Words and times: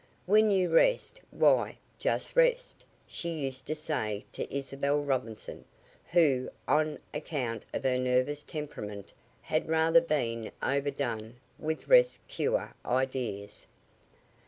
"When 0.25 0.49
you 0.49 0.71
rest, 0.73 1.21
why, 1.29 1.77
just 1.99 2.35
rest," 2.35 2.83
she 3.05 3.29
used 3.29 3.67
to 3.67 3.75
say 3.75 4.25
to 4.31 4.51
Isabel 4.51 4.97
Robinson, 4.99 5.63
who, 6.11 6.49
on 6.67 6.97
account 7.13 7.65
of 7.71 7.83
her 7.83 7.99
nervous 7.99 8.41
temperament, 8.41 9.13
had 9.43 9.69
rather 9.69 10.01
been 10.01 10.51
overdone 10.63 11.35
with 11.59 11.87
"rest 11.87 12.27
cure" 12.27 12.73
ideas. 12.83 13.67